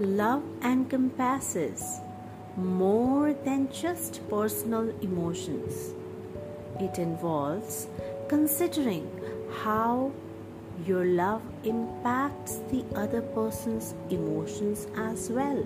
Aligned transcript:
Love 0.00 0.42
encompasses 0.64 2.00
more 2.56 3.32
than 3.32 3.70
just 3.70 4.28
personal 4.28 4.88
emotions. 5.00 5.94
It 6.80 6.98
involves 6.98 7.86
considering 8.26 9.08
how 9.62 10.10
your 10.84 11.04
love 11.04 11.42
impacts 11.62 12.56
the 12.72 12.84
other 12.96 13.22
person's 13.22 13.94
emotions 14.10 14.88
as 14.96 15.30
well. 15.30 15.64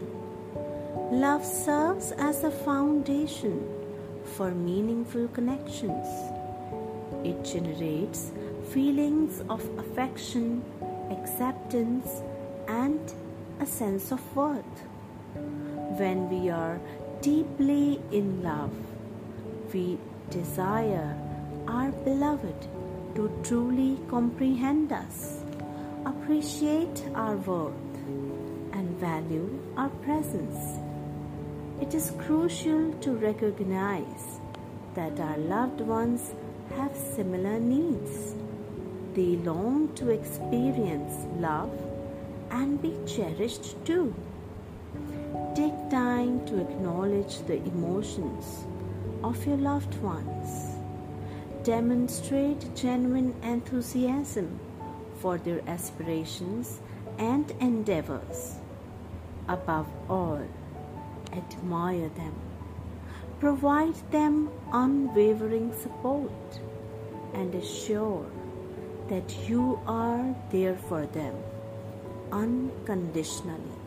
Love 1.11 1.43
serves 1.43 2.13
as 2.13 2.45
a 2.45 2.51
foundation 2.51 3.67
for 4.37 4.51
meaningful 4.51 5.27
connections. 5.29 6.07
It 7.25 7.43
generates 7.47 8.31
feelings 8.75 9.43
of 9.49 9.67
affection, 9.79 10.63
acceptance, 11.11 12.21
and 12.69 13.01
a 13.61 13.67
sense 13.67 14.13
of 14.13 14.21
worth. 14.37 14.83
When 15.99 16.29
we 16.31 16.51
are 16.51 16.81
deeply 17.21 18.01
in 18.13 18.43
love, 18.43 18.73
we 19.73 19.99
desire 20.31 21.17
our 21.67 21.91
beloved 21.91 22.69
to 23.17 23.31
truly 23.43 23.99
comprehend 24.09 24.93
us, 24.93 25.43
appreciate 26.07 27.03
our 27.15 27.37
worth, 27.37 27.75
and 28.73 28.97
value 29.01 29.59
our 29.77 29.91
presence. 30.07 30.79
It 31.81 31.95
is 31.95 32.13
crucial 32.19 32.93
to 33.01 33.13
recognize 33.13 34.41
that 34.95 35.19
our 35.19 35.39
loved 35.39 35.81
ones 35.81 36.33
have 36.77 36.97
similar 36.97 37.59
needs. 37.59 38.35
They 39.15 39.37
long 39.37 39.93
to 39.97 40.11
experience 40.11 41.27
love 41.41 41.73
and 42.51 42.81
be 42.81 42.97
cherished 43.07 43.77
too. 43.85 44.15
Take 45.55 45.91
time 45.91 46.47
to 46.47 46.61
acknowledge 46.61 47.39
the 47.47 47.57
emotions 47.57 48.67
of 49.23 49.45
your 49.47 49.57
loved 49.57 49.95
ones. 50.03 50.77
Demonstrate 51.65 52.75
genuine 52.75 53.35
enthusiasm 53.43 54.59
for 55.21 55.39
their 55.39 55.61
aspirations 55.69 56.81
and 57.19 57.51
endeavors. 57.61 58.57
Above 59.49 59.89
all, 60.09 60.47
admire 61.33 62.09
them. 62.11 62.35
Provide 63.41 63.97
them 64.11 64.51
unwavering 64.73 65.73
support 65.75 66.61
and 67.35 67.55
assure 67.55 68.27
that 69.09 69.49
you 69.49 69.81
are 69.87 70.35
there 70.51 70.77
for 70.77 71.07
them 71.07 71.35
unconditionally. 72.33 73.78